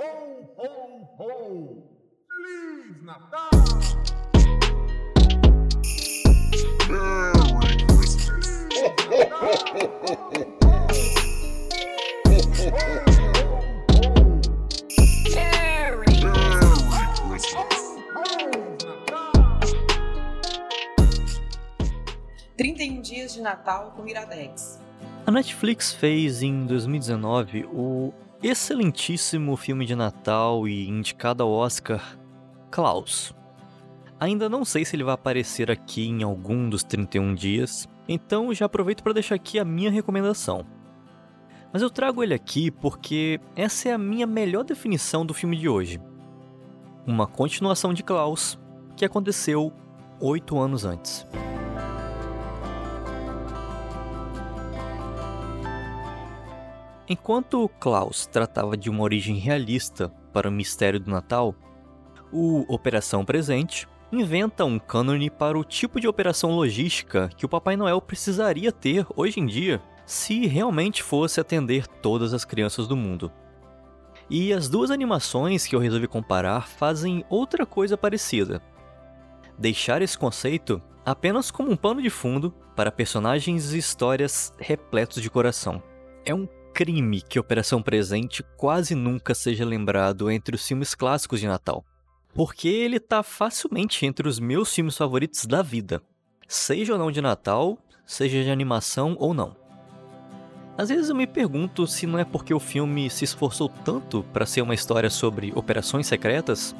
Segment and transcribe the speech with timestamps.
[0.00, 0.06] Ho,
[0.56, 0.68] ho,
[1.18, 1.82] ho!
[2.26, 3.50] Feliz Natal!
[6.88, 8.64] Merry Christmas.
[22.56, 24.80] 31 dias de Natal com Iradex.
[25.26, 32.18] A Netflix fez em 2019 o excelentíssimo filme de Natal e indicado ao Oscar
[32.70, 33.34] Klaus.
[34.18, 38.66] Ainda não sei se ele vai aparecer aqui em algum dos 31 dias, então já
[38.66, 40.64] aproveito para deixar aqui a minha recomendação.
[41.72, 45.68] Mas eu trago ele aqui porque essa é a minha melhor definição do filme de
[45.68, 46.00] hoje.
[47.06, 48.58] Uma continuação de Klaus
[48.96, 49.72] que aconteceu
[50.20, 51.26] oito anos antes.
[57.12, 61.56] Enquanto Klaus tratava de uma origem realista para o mistério do Natal,
[62.32, 67.74] o Operação Presente inventa um cânone para o tipo de operação logística que o Papai
[67.74, 73.32] Noel precisaria ter hoje em dia se realmente fosse atender todas as crianças do mundo.
[74.30, 78.62] E as duas animações que eu resolvi comparar fazem outra coisa parecida.
[79.58, 85.28] Deixar esse conceito apenas como um pano de fundo para personagens e histórias repletos de
[85.28, 85.82] coração.
[86.24, 86.46] É um
[86.80, 91.84] crime que Operação Presente quase nunca seja lembrado entre os filmes clássicos de Natal.
[92.32, 96.00] Porque ele tá facilmente entre os meus filmes favoritos da vida.
[96.48, 99.54] Seja ou não de Natal, seja de animação ou não.
[100.78, 104.46] Às vezes eu me pergunto se não é porque o filme se esforçou tanto para
[104.46, 106.74] ser uma história sobre operações secretas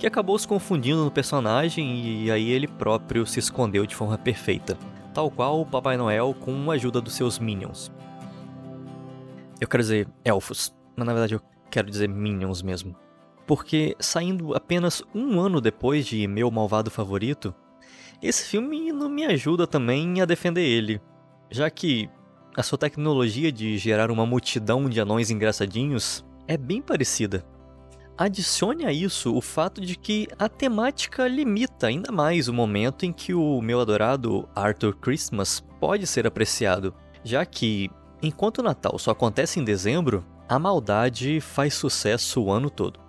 [0.00, 4.76] que acabou se confundindo no personagem e aí ele próprio se escondeu de forma perfeita,
[5.14, 7.92] tal qual o Papai Noel com a ajuda dos seus minions.
[9.60, 12.96] Eu quero dizer elfos, mas na verdade eu quero dizer minions mesmo.
[13.46, 17.54] Porque saindo apenas um ano depois de meu malvado favorito,
[18.22, 21.00] esse filme não me ajuda também a defender ele,
[21.50, 22.08] já que
[22.56, 27.44] a sua tecnologia de gerar uma multidão de anões engraçadinhos é bem parecida.
[28.18, 33.12] Adicione a isso o fato de que a temática limita ainda mais o momento em
[33.12, 36.94] que o meu adorado Arthur Christmas pode ser apreciado,
[37.24, 37.90] já que,
[38.22, 43.00] enquanto o Natal só acontece em dezembro, a maldade faz sucesso o ano todo.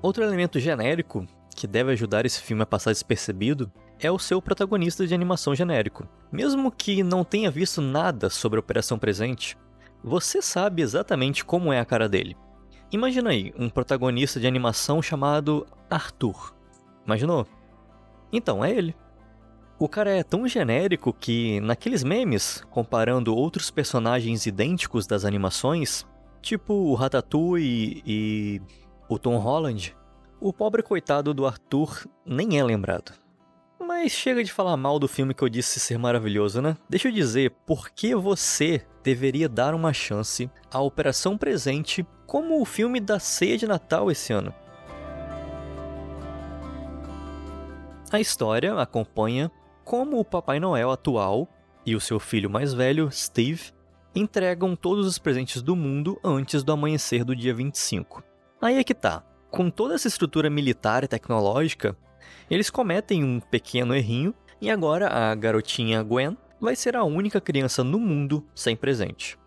[0.00, 1.26] Outro elemento genérico
[1.56, 6.06] que deve ajudar esse filme a passar despercebido é o seu protagonista de animação genérico.
[6.30, 9.56] Mesmo que não tenha visto nada sobre a Operação Presente,
[10.02, 12.36] você sabe exatamente como é a cara dele.
[12.92, 16.54] Imagina aí um protagonista de animação chamado Arthur.
[17.06, 17.46] Imaginou?
[18.30, 18.94] Então, é ele.
[19.76, 26.06] O cara é tão genérico que, naqueles memes, comparando outros personagens idênticos das animações,
[26.40, 28.62] tipo o Ratatouille e
[29.08, 29.96] o Tom Holland,
[30.40, 33.12] o pobre coitado do Arthur nem é lembrado.
[33.80, 36.76] Mas chega de falar mal do filme que eu disse ser maravilhoso, né?
[36.88, 42.64] Deixa eu dizer por que você deveria dar uma chance à Operação Presente como o
[42.64, 44.54] filme da ceia de Natal esse ano.
[48.12, 49.50] A história acompanha
[49.84, 51.48] como o Papai Noel atual
[51.84, 53.72] e o seu filho mais velho, Steve,
[54.14, 58.22] entregam todos os presentes do mundo antes do amanhecer do dia 25.
[58.60, 59.22] Aí é que tá.
[59.50, 61.96] Com toda essa estrutura militar e tecnológica,
[62.50, 67.84] eles cometem um pequeno errinho e agora a garotinha Gwen vai ser a única criança
[67.84, 69.38] no mundo sem presente.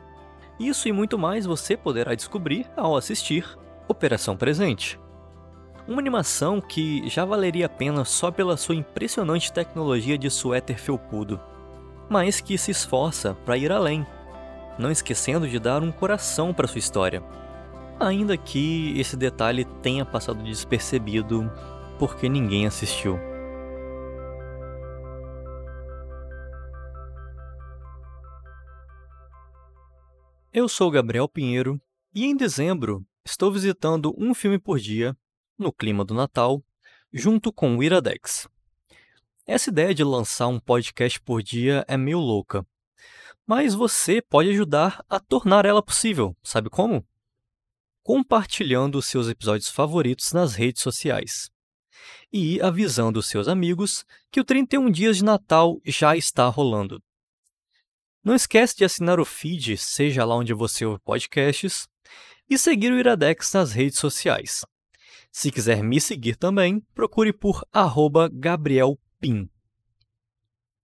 [0.59, 4.99] Isso e muito mais você poderá descobrir ao assistir Operação Presente.
[5.87, 11.39] Uma animação que já valeria a pena só pela sua impressionante tecnologia de suéter felpudo,
[12.09, 14.05] mas que se esforça para ir além,
[14.77, 17.23] não esquecendo de dar um coração para sua história.
[17.99, 21.51] Ainda que esse detalhe tenha passado despercebido
[21.97, 23.19] porque ninguém assistiu.
[30.53, 31.79] Eu sou Gabriel Pinheiro
[32.13, 35.15] e em dezembro estou visitando um filme por dia,
[35.57, 36.63] no clima do Natal,
[37.11, 38.47] junto com o Iradex.
[39.49, 42.67] Essa ideia de lançar um podcast por dia é meio louca,
[43.45, 47.07] mas você pode ajudar a tornar ela possível, sabe como?
[48.03, 51.49] Compartilhando seus episódios favoritos nas redes sociais
[52.31, 57.01] e avisando seus amigos que o 31 Dias de Natal já está rolando.
[58.21, 61.87] Não esquece de assinar o feed, seja lá onde você ouve podcasts,
[62.49, 64.65] e seguir o Iradex nas redes sociais.
[65.31, 67.65] Se quiser me seguir também, procure por
[69.17, 69.49] GabrielPim.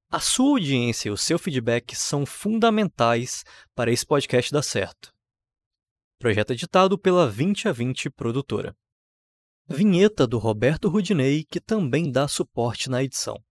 [0.10, 3.44] A sua audiência e o seu feedback são fundamentais
[3.76, 5.12] para esse podcast dar certo.
[6.20, 8.76] Projeto editado pela 20 a 20 produtora.
[9.68, 13.42] Vinheta do Roberto Rudinei, que também dá suporte na edição.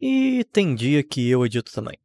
[0.00, 1.98] E tem dia que eu edito também.